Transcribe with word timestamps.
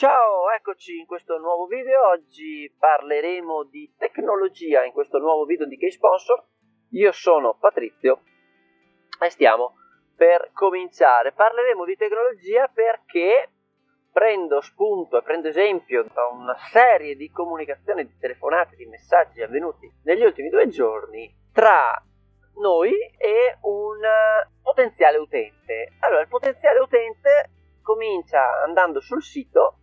Ciao, 0.00 0.50
eccoci 0.50 0.96
in 0.96 1.04
questo 1.04 1.36
nuovo 1.36 1.66
video. 1.66 2.08
Oggi 2.08 2.74
parleremo 2.78 3.64
di 3.64 3.92
tecnologia 3.98 4.82
in 4.82 4.92
questo 4.92 5.18
nuovo 5.18 5.44
video 5.44 5.66
di 5.66 5.76
K-Sponsor. 5.76 6.42
Io 6.92 7.12
sono 7.12 7.58
Patrizio 7.60 8.22
e 9.22 9.28
stiamo 9.28 9.74
per 10.16 10.52
cominciare. 10.54 11.32
Parleremo 11.32 11.84
di 11.84 11.96
tecnologia 11.96 12.66
perché 12.68 13.50
prendo 14.10 14.62
spunto 14.62 15.18
e 15.18 15.22
prendo 15.22 15.48
esempio 15.48 16.04
da 16.04 16.28
una 16.28 16.56
serie 16.72 17.14
di 17.14 17.30
comunicazioni, 17.30 18.06
di 18.06 18.16
telefonate, 18.18 18.76
di 18.76 18.86
messaggi 18.86 19.42
avvenuti 19.42 19.86
negli 20.04 20.24
ultimi 20.24 20.48
due 20.48 20.66
giorni 20.68 21.30
tra 21.52 22.02
noi 22.54 22.90
e 23.18 23.58
un 23.60 23.98
potenziale 24.62 25.18
utente. 25.18 25.92
Allora, 26.00 26.22
il 26.22 26.28
potenziale 26.28 26.78
utente 26.78 27.50
comincia 27.82 28.62
andando 28.62 29.00
sul 29.00 29.22
sito 29.22 29.74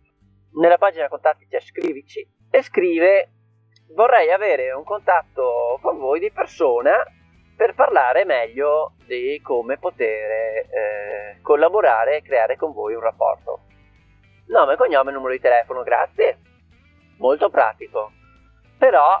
nella 0.54 0.78
pagina 0.78 1.08
contatti 1.08 1.46
c'è 1.46 1.60
scrivici 1.60 2.26
e 2.50 2.62
scrive 2.62 3.30
vorrei 3.94 4.30
avere 4.30 4.72
un 4.72 4.84
contatto 4.84 5.78
con 5.82 5.98
voi 5.98 6.20
di 6.20 6.30
persona 6.30 6.92
per 7.56 7.74
parlare 7.74 8.24
meglio 8.24 8.94
di 9.06 9.40
come 9.42 9.78
poter 9.78 10.30
eh, 10.30 11.38
collaborare 11.42 12.16
e 12.16 12.22
creare 12.22 12.56
con 12.56 12.72
voi 12.72 12.94
un 12.94 13.00
rapporto. 13.00 13.64
Nome, 14.46 14.76
cognome, 14.76 15.10
numero 15.10 15.32
di 15.32 15.40
telefono, 15.40 15.82
grazie. 15.82 16.38
Molto 17.18 17.50
pratico. 17.50 18.12
Però 18.78 19.18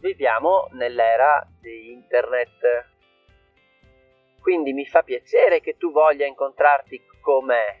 viviamo 0.00 0.68
nell'era 0.72 1.46
di 1.58 1.92
internet. 1.92 2.88
Quindi 4.40 4.72
mi 4.74 4.84
fa 4.84 5.02
piacere 5.02 5.60
che 5.60 5.76
tu 5.78 5.90
voglia 5.90 6.26
incontrarti 6.26 7.02
con 7.22 7.46
me 7.46 7.79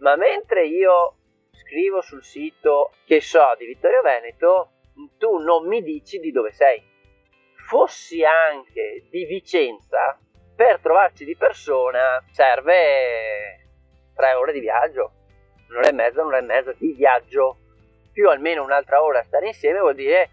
ma 0.00 0.16
mentre 0.16 0.66
io 0.66 1.16
scrivo 1.52 2.00
sul 2.00 2.22
sito 2.22 2.92
che 3.04 3.20
so 3.20 3.54
di 3.58 3.66
Vittorio 3.66 4.02
Veneto, 4.02 4.70
tu 5.18 5.38
non 5.38 5.66
mi 5.66 5.82
dici 5.82 6.18
di 6.18 6.30
dove 6.30 6.52
sei. 6.52 6.82
Fossi 7.54 8.24
anche 8.24 9.06
di 9.10 9.24
Vicenza, 9.24 10.18
per 10.56 10.80
trovarci 10.80 11.24
di 11.24 11.36
persona 11.36 12.22
serve 12.32 13.68
tre 14.14 14.32
ore 14.34 14.52
di 14.52 14.60
viaggio, 14.60 15.12
un'ora 15.68 15.88
e 15.88 15.92
mezza, 15.92 16.20
un'ora 16.20 16.38
e 16.38 16.42
mezza 16.42 16.72
di 16.76 16.92
viaggio, 16.92 17.58
più 18.12 18.28
almeno 18.28 18.64
un'altra 18.64 19.02
ora 19.02 19.20
a 19.20 19.24
stare 19.24 19.46
insieme 19.46 19.78
vuol 19.78 19.94
dire 19.94 20.30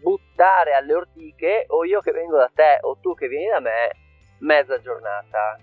buttare 0.00 0.74
alle 0.74 0.94
ortiche 0.94 1.64
o 1.68 1.84
io 1.84 2.00
che 2.00 2.12
vengo 2.12 2.36
da 2.36 2.50
te 2.54 2.78
o 2.82 2.98
tu 3.00 3.14
che 3.14 3.28
vieni 3.28 3.48
da 3.48 3.60
me 3.60 3.90
mezza 4.40 4.80
giornata 4.80 5.58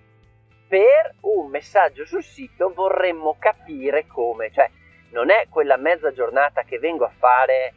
per 0.68 1.16
un 1.22 1.50
messaggio 1.50 2.06
sul 2.06 2.24
sito 2.24 2.72
vorremmo 2.74 3.38
capire 3.40 4.06
come, 4.08 4.52
cioè 4.52 4.70
non 5.12 5.30
è 5.30 5.48
quella 5.50 5.78
mezza 5.78 6.12
giornata 6.12 6.64
che 6.64 6.80
vengo 6.80 7.06
a 7.06 7.12
fare, 7.18 7.74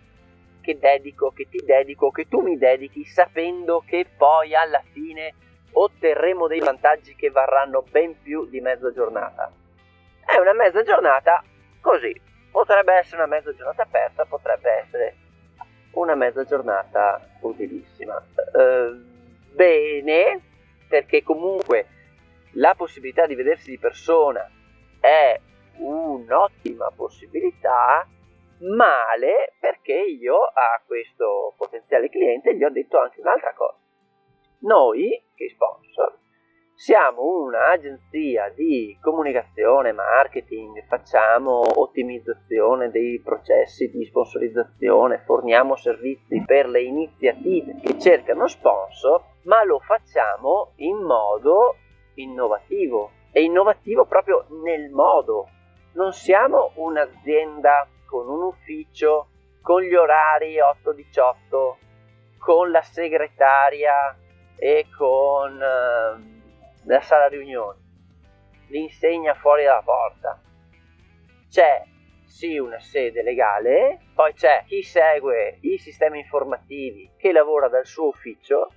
che 0.61 0.79
dedico, 0.79 1.31
che 1.31 1.49
ti 1.49 1.63
dedico, 1.65 2.11
che 2.11 2.29
tu 2.29 2.41
mi 2.41 2.59
dedichi, 2.59 3.05
sapendo 3.05 3.83
che 3.87 4.07
poi 4.17 4.55
alla 4.55 4.83
fine 4.93 5.35
otterremo 5.73 6.49
dei 6.49 6.59
vantaggi 6.59 7.15
che 7.15 7.31
varranno 7.31 7.85
ben 7.89 8.21
più 8.21 8.47
di 8.49 8.61
mezza 8.61 8.93
giornata. 8.93 9.51
È 10.27 10.37
una 10.37 10.53
mezza 10.53 10.83
giornata 10.83 11.43
così, 11.81 12.19
potrebbe 12.51 12.95
essere 12.95 13.23
una 13.23 13.27
mezza 13.27 13.55
giornata 13.55 13.87
persa, 13.89 14.25
potrebbe 14.25 14.71
essere 14.71 15.15
una 15.93 16.15
mezza 16.15 16.45
giornata 16.45 17.21
utilissima. 17.41 18.23
Uh, 18.53 19.01
bene, 19.53 20.41
perché 20.89 21.23
comunque 21.23 21.87
la 22.61 22.75
possibilità 22.77 23.27
di 23.27 23.35
vedersi 23.35 23.71
di 23.71 23.79
persona 23.79 24.47
è 25.01 25.41
un'ottima 25.79 26.93
possibilità, 26.95 28.07
male 28.77 29.55
perché 29.59 29.95
io 29.95 30.37
a 30.37 30.83
questo 30.87 31.55
potenziale 31.57 32.11
cliente 32.11 32.55
gli 32.55 32.63
ho 32.63 32.71
detto 32.71 32.99
anche 32.99 33.21
un'altra 33.21 33.55
cosa. 33.55 33.79
Noi, 34.61 35.25
che 35.35 35.49
sponsor, 35.49 36.19
siamo 36.75 37.45
un'agenzia 37.45 38.51
di 38.51 38.99
comunicazione, 39.01 39.93
marketing, 39.93 40.85
facciamo 40.87 41.63
ottimizzazione 41.81 42.91
dei 42.91 43.23
processi 43.23 43.89
di 43.89 44.05
sponsorizzazione, 44.05 45.23
forniamo 45.25 45.77
servizi 45.77 46.43
per 46.45 46.69
le 46.69 46.83
iniziative 46.83 47.81
che 47.83 47.99
cercano 47.99 48.47
sponsor, 48.47 49.23
ma 49.45 49.65
lo 49.65 49.79
facciamo 49.79 50.73
in 50.77 50.99
modo 50.99 51.77
innovativo. 52.23 53.11
È 53.31 53.39
innovativo 53.39 54.05
proprio 54.07 54.47
nel 54.63 54.91
modo. 54.91 55.49
Non 55.93 56.13
siamo 56.13 56.73
un'azienda 56.75 57.87
con 58.07 58.29
un 58.29 58.43
ufficio, 58.43 59.29
con 59.63 59.83
gli 59.83 59.95
orari 59.95 60.57
8-18, 60.57 61.75
con 62.39 62.71
la 62.71 62.83
segretaria 62.83 64.17
e 64.57 64.87
con 64.97 65.55
uh, 65.55 66.85
la 66.85 67.01
sala 67.01 67.29
riunioni. 67.29 67.79
L'insegna 68.69 69.35
fuori 69.35 69.65
dalla 69.65 69.83
porta. 69.83 70.41
C'è 71.49 71.85
sì 72.25 72.59
una 72.59 72.79
sede 72.79 73.23
legale, 73.23 73.99
poi 74.15 74.33
c'è 74.35 74.65
chi 74.67 74.83
segue 74.83 75.59
i 75.63 75.79
sistemi 75.79 76.21
informativi 76.21 77.11
che 77.17 77.33
lavora 77.33 77.69
dal 77.69 77.85
suo 77.85 78.07
ufficio 78.07 78.71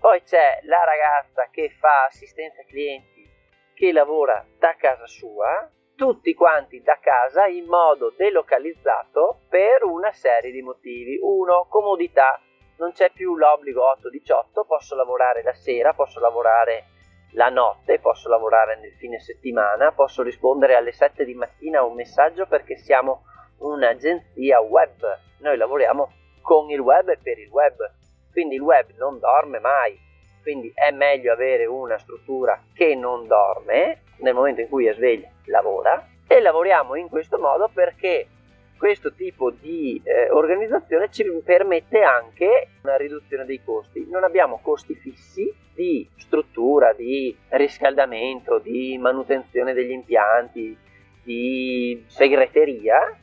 poi 0.00 0.22
c'è 0.22 0.60
la 0.62 0.82
ragazza 0.82 1.48
che 1.50 1.68
fa 1.78 2.06
assistenza 2.06 2.62
clienti 2.64 3.28
che 3.74 3.92
lavora 3.92 4.44
da 4.58 4.74
casa 4.76 5.06
sua, 5.06 5.70
tutti 5.94 6.32
quanti 6.32 6.80
da 6.80 6.98
casa 6.98 7.46
in 7.46 7.66
modo 7.66 8.14
delocalizzato 8.16 9.42
per 9.50 9.84
una 9.84 10.10
serie 10.12 10.50
di 10.50 10.62
motivi. 10.62 11.18
Uno, 11.20 11.66
comodità, 11.68 12.40
non 12.78 12.92
c'è 12.92 13.10
più 13.10 13.36
l'obbligo 13.36 13.82
8-18, 14.00 14.66
posso 14.66 14.96
lavorare 14.96 15.42
la 15.42 15.52
sera, 15.52 15.92
posso 15.92 16.18
lavorare 16.18 16.84
la 17.32 17.50
notte, 17.50 17.98
posso 17.98 18.30
lavorare 18.30 18.78
nel 18.80 18.94
fine 18.94 19.20
settimana, 19.20 19.92
posso 19.92 20.22
rispondere 20.22 20.76
alle 20.76 20.92
7 20.92 21.26
di 21.26 21.34
mattina 21.34 21.80
a 21.80 21.84
un 21.84 21.94
messaggio 21.94 22.46
perché 22.46 22.76
siamo 22.76 23.24
un'agenzia 23.58 24.60
web, 24.60 25.18
noi 25.40 25.58
lavoriamo 25.58 26.10
con 26.40 26.70
il 26.70 26.80
web 26.80 27.10
e 27.10 27.18
per 27.22 27.38
il 27.38 27.50
web 27.50 27.76
quindi 28.32 28.56
il 28.56 28.60
web 28.60 28.86
non 28.96 29.18
dorme 29.18 29.58
mai, 29.58 29.98
quindi 30.42 30.70
è 30.74 30.90
meglio 30.90 31.32
avere 31.32 31.66
una 31.66 31.98
struttura 31.98 32.60
che 32.72 32.94
non 32.94 33.26
dorme 33.26 34.02
nel 34.18 34.34
momento 34.34 34.60
in 34.60 34.68
cui 34.68 34.86
è 34.86 34.94
sveglia, 34.94 35.28
lavora 35.46 36.06
e 36.26 36.40
lavoriamo 36.40 36.94
in 36.94 37.08
questo 37.08 37.38
modo 37.38 37.68
perché 37.72 38.26
questo 38.80 39.12
tipo 39.12 39.50
di 39.50 40.00
eh, 40.02 40.30
organizzazione 40.30 41.10
ci 41.10 41.22
permette 41.44 42.00
anche 42.00 42.68
una 42.82 42.96
riduzione 42.96 43.44
dei 43.44 43.60
costi. 43.62 44.06
Non 44.08 44.24
abbiamo 44.24 44.60
costi 44.62 44.94
fissi 44.94 45.52
di 45.74 46.08
struttura, 46.16 46.94
di 46.94 47.36
riscaldamento, 47.48 48.58
di 48.58 48.96
manutenzione 48.96 49.74
degli 49.74 49.90
impianti, 49.90 50.74
di 51.22 52.02
segreteria 52.06 53.14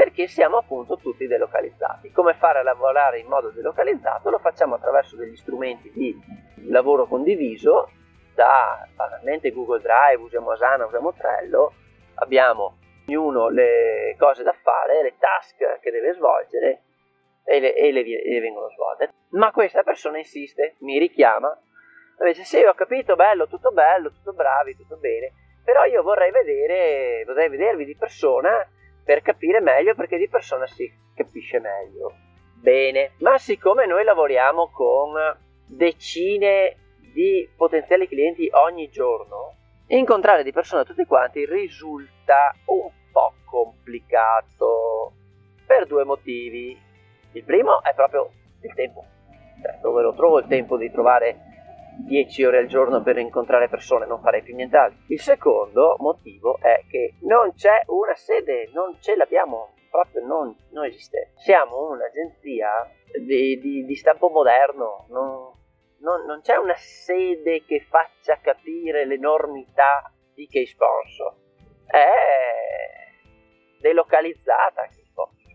perché 0.00 0.28
siamo 0.28 0.56
appunto 0.56 0.96
tutti 0.96 1.26
delocalizzati. 1.26 2.10
Come 2.10 2.32
fare 2.32 2.60
a 2.60 2.62
lavorare 2.62 3.18
in 3.18 3.26
modo 3.26 3.50
delocalizzato? 3.50 4.30
Lo 4.30 4.38
facciamo 4.38 4.76
attraverso 4.76 5.14
degli 5.14 5.36
strumenti 5.36 5.92
di 5.92 6.18
lavoro 6.70 7.04
condiviso, 7.04 7.90
da 8.34 8.88
banalmente 8.94 9.50
Google 9.50 9.82
Drive, 9.82 10.22
usiamo 10.22 10.52
Asana, 10.52 10.86
usiamo 10.86 11.12
Trello, 11.12 11.74
abbiamo 12.14 12.78
ognuno 13.08 13.50
le 13.50 14.16
cose 14.18 14.42
da 14.42 14.54
fare, 14.54 15.02
le 15.02 15.16
task 15.18 15.80
che 15.80 15.90
deve 15.90 16.14
svolgere 16.14 16.82
e 17.44 17.60
le, 17.60 17.74
e 17.74 17.92
le, 17.92 18.00
e 18.00 18.32
le 18.32 18.40
vengono 18.40 18.70
svolte. 18.70 19.10
Ma 19.32 19.50
questa 19.50 19.82
persona 19.82 20.16
insiste, 20.16 20.76
mi 20.78 20.98
richiama, 20.98 21.54
invece 22.20 22.44
sì, 22.44 22.56
ho 22.62 22.72
capito, 22.72 23.16
bello, 23.16 23.48
tutto 23.48 23.70
bello, 23.70 24.10
tutto 24.10 24.32
bravi, 24.32 24.74
tutto 24.76 24.96
bene, 24.96 25.30
però 25.62 25.84
io 25.84 26.02
vorrei 26.02 26.30
vedere, 26.30 27.22
vorrei 27.26 27.50
vedervi 27.50 27.84
di 27.84 27.96
persona 27.96 28.66
per 29.04 29.22
capire 29.22 29.60
meglio 29.60 29.94
perché 29.94 30.18
di 30.18 30.28
persona 30.28 30.66
si 30.66 30.90
capisce 31.14 31.58
meglio. 31.58 32.12
Bene, 32.54 33.12
ma 33.18 33.38
siccome 33.38 33.86
noi 33.86 34.04
lavoriamo 34.04 34.70
con 34.70 35.12
decine 35.66 36.76
di 37.12 37.48
potenziali 37.56 38.06
clienti 38.06 38.48
ogni 38.52 38.88
giorno, 38.88 39.54
incontrare 39.88 40.42
di 40.42 40.52
persona 40.52 40.84
tutti 40.84 41.04
quanti 41.04 41.44
risulta 41.46 42.54
un 42.66 42.90
po' 43.10 43.34
complicato 43.44 45.12
per 45.66 45.86
due 45.86 46.04
motivi. 46.04 46.78
Il 47.32 47.44
primo 47.44 47.82
è 47.82 47.94
proprio 47.94 48.30
il 48.62 48.74
tempo, 48.74 49.04
cioè, 49.62 49.78
dove 49.80 50.02
lo 50.02 50.14
trovo 50.14 50.38
il 50.38 50.46
tempo 50.46 50.76
di 50.76 50.90
trovare 50.90 51.49
10 52.06 52.44
ore 52.44 52.58
al 52.58 52.66
giorno 52.66 53.02
per 53.02 53.18
incontrare 53.18 53.68
persone, 53.68 54.06
non 54.06 54.20
farei 54.20 54.42
più 54.42 54.54
nient'altro. 54.54 54.98
Il 55.08 55.20
secondo 55.20 55.96
motivo 55.98 56.58
è 56.60 56.84
che 56.88 57.14
non 57.22 57.52
c'è 57.54 57.82
una 57.86 58.14
sede, 58.14 58.70
non 58.72 58.96
ce 59.00 59.16
l'abbiamo, 59.16 59.74
proprio 59.90 60.24
non, 60.24 60.56
non 60.70 60.84
esiste. 60.84 61.32
Siamo 61.36 61.90
un'agenzia 61.90 62.68
di, 63.24 63.58
di, 63.58 63.84
di 63.84 63.94
stampo 63.94 64.28
moderno, 64.28 65.06
non, 65.08 65.52
non, 65.98 66.24
non, 66.24 66.40
c'è 66.40 66.56
una 66.56 66.76
sede 66.76 67.64
che 67.64 67.80
faccia 67.80 68.38
capire 68.40 69.04
l'enormità 69.04 70.12
di 70.34 70.46
che 70.46 70.66
sponsor. 70.66 71.34
È 71.86 72.10
delocalizzata 73.80 74.82
anche 74.82 75.04
sponsor. 75.04 75.52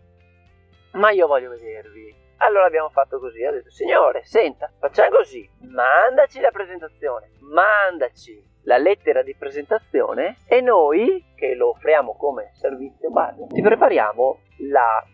Ma 0.92 1.10
io 1.10 1.26
voglio 1.26 1.50
vedervi. 1.50 2.24
Allora 2.38 2.66
abbiamo 2.66 2.90
fatto 2.90 3.18
così, 3.18 3.42
ha 3.44 3.50
detto 3.50 3.70
signore, 3.70 4.24
senta, 4.24 4.70
facciamo 4.78 5.16
così, 5.16 5.48
mandaci 5.60 6.40
la 6.40 6.50
presentazione, 6.50 7.30
mandaci 7.40 8.54
la 8.64 8.76
lettera 8.76 9.22
di 9.22 9.34
presentazione 9.34 10.38
e 10.46 10.60
noi, 10.60 11.32
che 11.34 11.54
lo 11.54 11.70
offriamo 11.70 12.16
come 12.16 12.50
servizio 12.54 13.10
base, 13.10 13.46
ti 13.48 13.62
prepariamo 13.62 14.40
la 14.70 15.04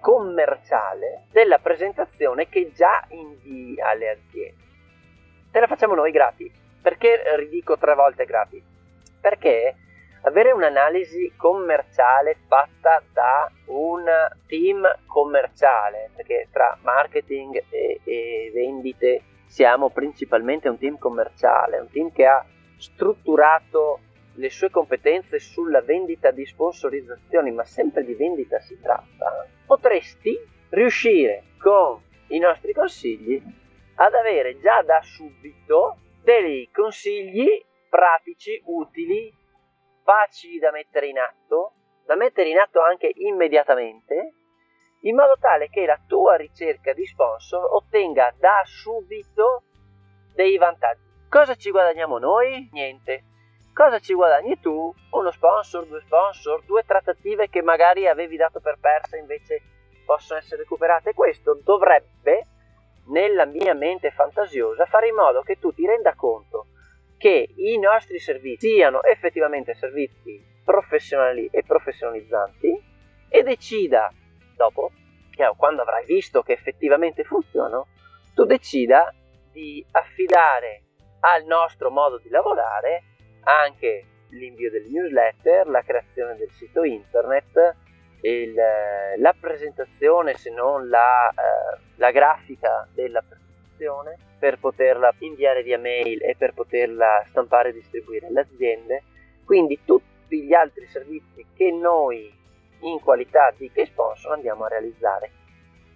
commerciale 0.00 1.26
della 1.32 1.58
presentazione 1.58 2.48
che 2.48 2.70
già 2.72 3.04
invii 3.08 3.80
alle 3.80 4.10
aziende. 4.10 4.62
Te 5.50 5.60
la 5.60 5.66
facciamo 5.66 5.94
noi 5.94 6.12
gratis. 6.12 6.52
Perché 6.82 7.22
ridico 7.36 7.78
tre 7.78 7.94
volte 7.94 8.26
gratis? 8.26 8.62
Perché 9.20 9.74
avere 10.24 10.52
un'analisi 10.52 11.32
commerciale 11.36 12.36
fatta 12.46 13.02
da 13.12 13.50
un 13.66 14.04
team 14.46 14.86
commerciale, 15.06 16.10
perché 16.14 16.48
tra 16.50 16.78
marketing 16.82 17.62
e, 17.68 18.00
e 18.04 18.50
vendite 18.52 19.22
siamo 19.46 19.90
principalmente 19.90 20.68
un 20.68 20.78
team 20.78 20.98
commerciale, 20.98 21.78
un 21.78 21.90
team 21.90 22.10
che 22.10 22.26
ha 22.26 22.44
strutturato 22.76 24.00
le 24.36 24.50
sue 24.50 24.70
competenze 24.70 25.38
sulla 25.38 25.80
vendita 25.80 26.30
di 26.30 26.44
sponsorizzazioni, 26.44 27.52
ma 27.52 27.64
sempre 27.64 28.04
di 28.04 28.14
vendita 28.14 28.58
si 28.60 28.78
tratta, 28.80 29.46
potresti 29.66 30.36
riuscire 30.70 31.44
con 31.58 32.00
i 32.28 32.38
nostri 32.38 32.72
consigli 32.72 33.40
ad 33.96 34.14
avere 34.14 34.58
già 34.58 34.82
da 34.82 35.00
subito 35.02 35.98
dei 36.22 36.68
consigli 36.72 37.64
pratici, 37.88 38.60
utili, 38.64 39.32
facili 40.04 40.58
da 40.58 40.70
mettere 40.70 41.08
in 41.08 41.18
atto, 41.18 41.72
da 42.04 42.14
mettere 42.14 42.50
in 42.50 42.58
atto 42.58 42.80
anche 42.80 43.10
immediatamente, 43.12 44.34
in 45.00 45.16
modo 45.16 45.36
tale 45.40 45.68
che 45.68 45.84
la 45.86 45.98
tua 46.06 46.36
ricerca 46.36 46.92
di 46.92 47.04
sponsor 47.06 47.64
ottenga 47.72 48.32
da 48.38 48.62
subito 48.64 49.64
dei 50.34 50.56
vantaggi. 50.58 51.00
Cosa 51.28 51.54
ci 51.56 51.70
guadagniamo 51.70 52.18
noi? 52.18 52.68
Niente 52.72 53.24
Cosa 53.74 53.98
ci 53.98 54.14
guadagni 54.14 54.60
tu? 54.60 54.94
Uno 55.10 55.30
sponsor, 55.32 55.84
due 55.86 56.00
sponsor, 56.02 56.62
due 56.64 56.84
trattative 56.84 57.48
che 57.48 57.60
magari 57.60 58.06
avevi 58.06 58.36
dato 58.36 58.60
per 58.60 58.78
persa 58.78 59.16
invece 59.16 59.62
possono 60.06 60.38
essere 60.38 60.62
recuperate. 60.62 61.12
Questo 61.12 61.58
dovrebbe, 61.60 62.46
nella 63.08 63.46
mia 63.46 63.74
mente 63.74 64.12
fantasiosa, 64.12 64.86
fare 64.86 65.08
in 65.08 65.16
modo 65.16 65.42
che 65.42 65.58
tu 65.58 65.72
ti 65.72 65.84
renda 65.86 66.14
conto 66.14 66.66
che 67.24 67.48
i 67.56 67.78
nostri 67.78 68.18
servizi 68.18 68.68
siano 68.74 69.02
effettivamente 69.02 69.72
servizi 69.72 70.38
professionali 70.62 71.48
e 71.50 71.62
professionalizzanti 71.62 72.78
e 73.30 73.42
decida 73.42 74.12
dopo, 74.54 74.90
quando 75.56 75.80
avrai 75.80 76.04
visto 76.04 76.42
che 76.42 76.52
effettivamente 76.52 77.24
funzionano, 77.24 77.86
tu 78.34 78.44
decida 78.44 79.10
di 79.50 79.82
affidare 79.92 80.82
al 81.20 81.46
nostro 81.46 81.90
modo 81.90 82.18
di 82.18 82.28
lavorare 82.28 83.04
anche 83.44 84.04
l'invio 84.32 84.70
del 84.70 84.84
newsletter, 84.90 85.66
la 85.66 85.80
creazione 85.80 86.36
del 86.36 86.50
sito 86.50 86.84
internet, 86.84 87.76
il, 88.20 88.54
la 89.16 89.34
presentazione 89.40 90.34
se 90.34 90.50
non 90.50 90.90
la, 90.90 91.30
eh, 91.30 91.80
la 91.94 92.10
grafica 92.10 92.86
della 92.92 93.22
presentazione 93.84 94.16
per 94.38 94.58
poterla 94.58 95.14
inviare 95.18 95.62
via 95.62 95.78
mail 95.78 96.22
e 96.22 96.34
per 96.36 96.54
poterla 96.54 97.24
stampare 97.28 97.70
e 97.70 97.72
distribuire 97.72 98.26
alle 98.26 98.40
aziende. 98.40 99.02
Quindi 99.44 99.80
tutti 99.84 100.42
gli 100.42 100.54
altri 100.54 100.86
servizi 100.86 101.44
che 101.54 101.70
noi 101.70 102.32
in 102.80 103.00
qualità 103.00 103.52
di 103.56 103.70
che 103.70 103.86
sponsor 103.86 104.32
andiamo 104.32 104.64
a 104.64 104.68
realizzare. 104.68 105.30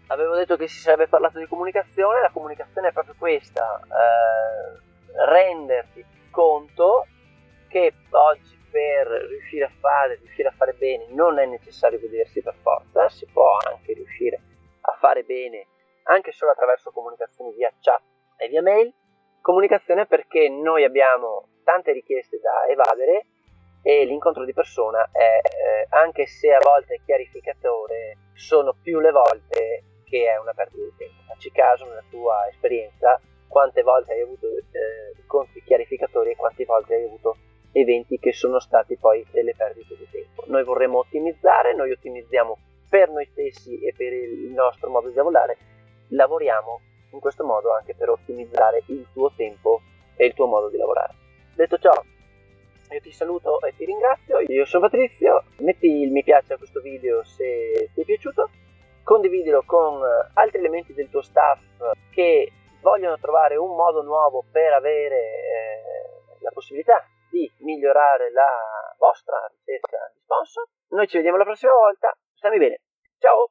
Avevo 0.08 0.35
detto 0.37 0.56
che 0.56 0.69
si 0.69 0.79
sarebbe 0.79 1.08
parlato 1.08 1.38
di 1.38 1.46
comunicazione, 1.46 2.20
la 2.20 2.31
comunicazione 2.31 2.88
è 2.88 2.93
proprio 2.93 3.14
questa, 3.19 3.81
eh, 3.82 5.25
renderti 5.26 6.05
conto 6.31 7.06
che 7.69 7.93
oggi 8.11 8.56
per 8.70 9.06
riuscire 9.29 9.64
a 9.64 9.70
fare, 9.79 10.17
riuscire 10.17 10.49
a 10.49 10.52
fare 10.52 10.73
bene 10.73 11.06
non 11.11 11.38
è 11.38 11.44
necessario 11.44 11.99
vedersi 11.99 12.40
per 12.40 12.55
forza, 12.62 13.08
si 13.11 13.26
può 13.31 13.58
anche 13.70 13.93
riuscire 13.93 14.40
a 14.81 14.93
fare 14.93 15.25
bene 15.25 15.67
anche 16.08 16.32
solo 16.32 16.52
attraverso 16.52 16.90
comunicazioni 16.90 17.52
via 17.52 17.72
chat 17.81 18.02
e 18.37 18.49
via 18.49 18.62
mail. 18.62 18.93
Comunicazione 19.40 20.06
perché 20.06 20.49
noi 20.49 20.84
abbiamo 20.84 21.49
tante 21.64 21.93
richieste 21.93 22.38
da 22.38 22.66
evadere 22.66 23.26
e 23.82 24.05
l'incontro 24.05 24.44
di 24.44 24.52
persona 24.52 25.08
è, 25.12 25.40
eh, 25.43 25.87
anche 25.90 26.26
se 26.26 26.52
a 26.52 26.58
volte 26.62 26.94
è 26.94 27.00
chiarificatore, 27.05 28.16
sono 28.34 28.75
più 28.82 29.00
le 29.00 29.10
volte 29.10 29.84
che 30.05 30.31
è 30.31 30.38
una 30.38 30.52
perdita 30.52 30.82
di 30.82 30.94
tempo. 30.96 31.22
Facci 31.26 31.50
caso 31.52 31.84
nella 31.84 32.05
tua 32.11 32.46
esperienza 32.49 33.20
quante 33.46 33.82
volte 33.82 34.12
hai 34.12 34.20
avuto 34.20 34.46
eh, 34.46 35.19
incontri 35.19 35.62
chiarificatori 35.62 36.31
e 36.31 36.37
quante 36.37 36.64
volte 36.64 36.94
hai 36.94 37.04
avuto 37.04 37.37
eventi 37.72 38.19
che 38.19 38.32
sono 38.32 38.58
stati 38.61 38.96
poi 38.96 39.26
delle 39.31 39.54
perdite 39.54 39.96
di 39.96 40.08
tempo. 40.11 40.44
Noi 40.46 40.64
vorremmo 40.64 40.99
ottimizzare, 40.99 41.75
noi 41.75 41.90
ottimizziamo 41.93 42.58
per 42.88 43.11
noi 43.11 43.26
stessi 43.26 43.78
e 43.84 43.93
per 43.96 44.12
il 44.12 44.52
nostro 44.52 44.90
modo 44.90 45.08
di 45.08 45.14
lavorare, 45.14 45.56
lavoriamo 46.08 46.81
in 47.12 47.20
questo 47.20 47.44
modo 47.44 47.75
anche 47.75 47.94
per 47.94 48.10
ottimizzare 48.10 48.82
il 48.87 49.06
tuo 49.12 49.32
tempo 49.37 49.81
e 50.16 50.26
il 50.26 50.34
tuo 50.34 50.46
modo 50.46 50.69
di 50.69 50.76
lavorare. 50.76 51.14
Detto 51.55 51.78
ciò, 51.78 51.93
io 52.90 53.00
ti 53.00 53.12
saluto 53.12 53.60
e 53.62 53.75
ti 53.76 53.84
ringrazio, 53.84 54.40
io 54.40 54.64
sono 54.64 54.88
Patrizio, 54.88 55.44
metti 55.58 55.87
il 55.87 56.10
mi 56.10 56.22
piace 56.22 56.55
a 56.55 56.56
questo 56.56 56.81
video 56.81 57.22
se 57.25 57.90
ti 57.94 58.00
è 58.00 58.05
piaciuto, 58.05 58.50
condividilo 59.02 59.62
con 59.64 60.00
altri 60.34 60.58
elementi 60.58 60.94
del 60.94 61.08
tuo 61.10 61.22
staff 61.22 61.60
che 62.11 62.52
vogliono 62.81 63.19
trovare 63.19 63.56
un 63.56 63.75
modo 63.75 64.02
nuovo 64.02 64.44
per 64.50 64.72
avere 64.72 65.16
eh, 65.16 66.38
la 66.40 66.50
possibilità 66.52 67.04
di 67.31 67.50
migliorare 67.58 68.31
la 68.32 68.94
vostra 68.99 69.37
ricerca 69.49 70.11
di 70.14 70.20
sponsor. 70.20 70.64
Noi 70.88 71.06
ci 71.06 71.16
vediamo 71.16 71.37
la 71.37 71.44
prossima 71.44 71.72
volta. 71.72 72.16
Stammi 72.34 72.58
bene. 72.58 72.81
Ciao! 73.19 73.50